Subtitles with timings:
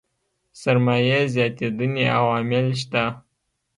[0.61, 3.03] سرمايې زياتېدنې عوامل شته.